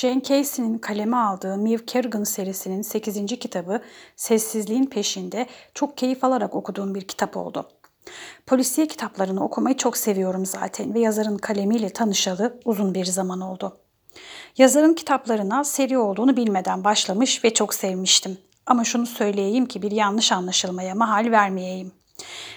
[0.00, 3.26] Jane Casey'nin kaleme aldığı Mew Kerrigan serisinin 8.
[3.26, 3.80] kitabı
[4.16, 7.68] Sessizliğin Peşinde çok keyif alarak okuduğum bir kitap oldu.
[8.46, 13.76] Polisiye kitaplarını okumayı çok seviyorum zaten ve yazarın kalemiyle tanışalı uzun bir zaman oldu.
[14.58, 18.38] Yazarın kitaplarına seri olduğunu bilmeden başlamış ve çok sevmiştim.
[18.66, 21.92] Ama şunu söyleyeyim ki bir yanlış anlaşılmaya mahal vermeyeyim.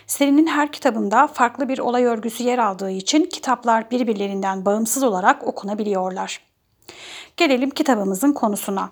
[0.07, 6.52] Serinin her kitabında farklı bir olay örgüsü yer aldığı için kitaplar birbirlerinden bağımsız olarak okunabiliyorlar.
[7.37, 8.89] Gelelim kitabımızın konusuna.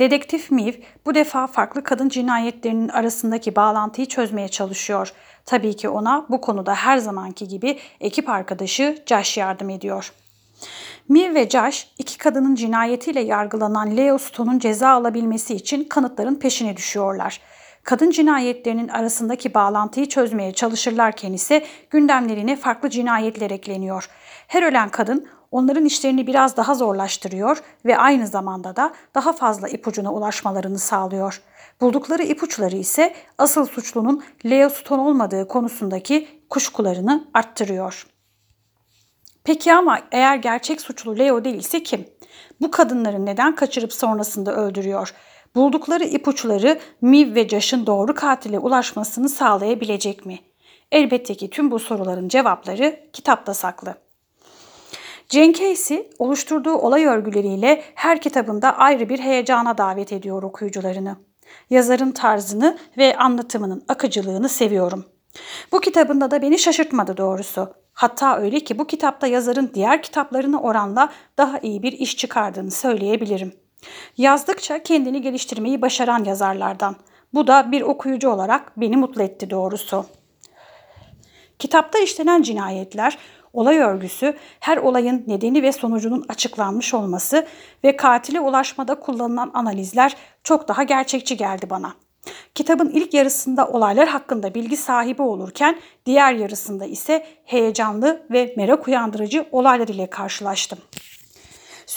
[0.00, 0.72] Dedektif Miv
[1.06, 5.12] bu defa farklı kadın cinayetlerinin arasındaki bağlantıyı çözmeye çalışıyor.
[5.44, 10.12] Tabii ki ona bu konuda her zamanki gibi ekip arkadaşı Josh yardım ediyor.
[11.08, 17.40] Miv ve Josh iki kadının cinayetiyle yargılanan Leo Stone'un ceza alabilmesi için kanıtların peşine düşüyorlar.
[17.82, 24.10] Kadın cinayetlerinin arasındaki bağlantıyı çözmeye çalışırlarken ise gündemlerine farklı cinayetler ekleniyor.
[24.46, 30.12] Her ölen kadın onların işlerini biraz daha zorlaştırıyor ve aynı zamanda da daha fazla ipucuna
[30.12, 31.42] ulaşmalarını sağlıyor.
[31.80, 38.06] Buldukları ipuçları ise asıl suçlunun Leo Stone olmadığı konusundaki kuşkularını arttırıyor.
[39.44, 42.08] Peki ama eğer gerçek suçlu Leo değilse kim?
[42.60, 45.14] Bu kadınları neden kaçırıp sonrasında öldürüyor?
[45.54, 50.38] Buldukları ipuçları Miv ve Josh'ın doğru katile ulaşmasını sağlayabilecek mi?
[50.92, 54.07] Elbette ki tüm bu soruların cevapları kitapta saklı.
[55.32, 61.16] Jane Casey oluşturduğu olay örgüleriyle her kitabında ayrı bir heyecana davet ediyor okuyucularını.
[61.70, 65.04] Yazarın tarzını ve anlatımının akıcılığını seviyorum.
[65.72, 67.74] Bu kitabında da beni şaşırtmadı doğrusu.
[67.92, 73.52] Hatta öyle ki bu kitapta yazarın diğer kitaplarına oranla daha iyi bir iş çıkardığını söyleyebilirim.
[74.16, 76.96] Yazdıkça kendini geliştirmeyi başaran yazarlardan.
[77.34, 80.06] Bu da bir okuyucu olarak beni mutlu etti doğrusu.
[81.58, 83.18] Kitapta işlenen cinayetler,
[83.52, 87.46] olay örgüsü, her olayın nedeni ve sonucunun açıklanmış olması
[87.84, 91.94] ve katile ulaşmada kullanılan analizler çok daha gerçekçi geldi bana.
[92.54, 99.46] Kitabın ilk yarısında olaylar hakkında bilgi sahibi olurken diğer yarısında ise heyecanlı ve merak uyandırıcı
[99.52, 100.78] olaylar ile karşılaştım.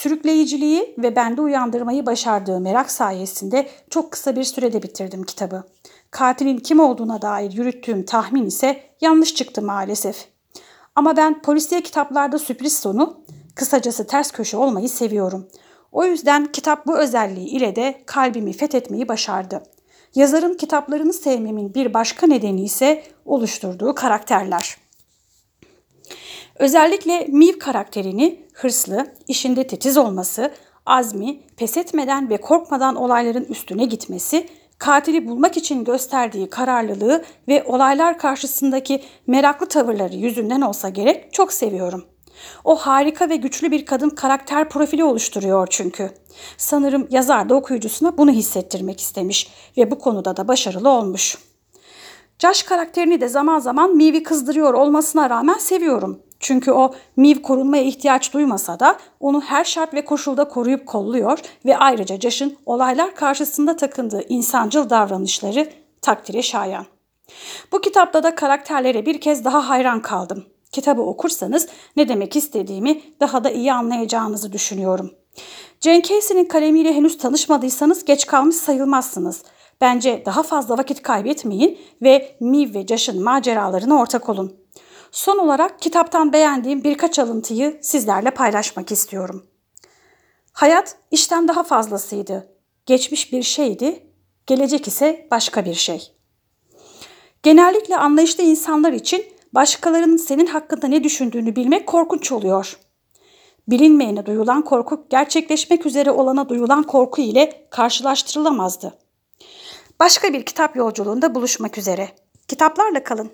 [0.02, 5.64] Sürükleyiciliği ve bende uyandırmayı başardığı merak sayesinde çok kısa bir sürede bitirdim kitabı.
[6.12, 10.26] Katilin kim olduğuna dair yürüttüğüm tahmin ise yanlış çıktı maalesef.
[10.96, 13.18] Ama ben polisiye kitaplarda sürpriz sonu,
[13.56, 15.48] kısacası ters köşe olmayı seviyorum.
[15.92, 19.64] O yüzden kitap bu özelliği ile de kalbimi fethetmeyi başardı.
[20.16, 24.78] Yazarın kitaplarını sevmemin bir başka nedeni ise oluşturduğu karakterler.
[26.62, 30.52] Özellikle Miv karakterini hırslı, işinde titiz olması,
[30.86, 38.18] azmi, pes etmeden ve korkmadan olayların üstüne gitmesi, katili bulmak için gösterdiği kararlılığı ve olaylar
[38.18, 42.06] karşısındaki meraklı tavırları yüzünden olsa gerek çok seviyorum.
[42.64, 46.10] O harika ve güçlü bir kadın karakter profili oluşturuyor çünkü.
[46.58, 51.38] Sanırım yazar da okuyucusuna bunu hissettirmek istemiş ve bu konuda da başarılı olmuş.
[52.40, 56.22] Josh karakterini de zaman zaman Miv'i kızdırıyor olmasına rağmen seviyorum.
[56.42, 61.78] Çünkü o Miv korunmaya ihtiyaç duymasa da onu her şart ve koşulda koruyup kolluyor ve
[61.78, 65.70] ayrıca Josh'ın olaylar karşısında takındığı insancıl davranışları
[66.02, 66.86] takdire şayan.
[67.72, 70.46] Bu kitapta da karakterlere bir kez daha hayran kaldım.
[70.72, 75.12] Kitabı okursanız ne demek istediğimi daha da iyi anlayacağınızı düşünüyorum.
[75.82, 79.44] Jane Casey'nin kalemiyle henüz tanışmadıysanız geç kalmış sayılmazsınız.
[79.82, 84.61] Bence daha fazla vakit kaybetmeyin ve Miv ve Josh'ın maceralarına ortak olun.
[85.12, 89.46] Son olarak kitaptan beğendiğim birkaç alıntıyı sizlerle paylaşmak istiyorum.
[90.54, 92.48] Hayat işten daha fazlasıydı.
[92.86, 94.08] Geçmiş bir şeydi,
[94.48, 96.12] gelecek ise başka bir şey.
[97.44, 102.80] Genellikle anlayışlı insanlar için başkalarının senin hakkında ne düşündüğünü bilmek korkunç oluyor.
[103.68, 108.98] Bilinmeyene duyulan korku gerçekleşmek üzere olana duyulan korku ile karşılaştırılamazdı.
[110.00, 112.10] Başka bir kitap yolculuğunda buluşmak üzere.
[112.48, 113.32] Kitaplarla kalın.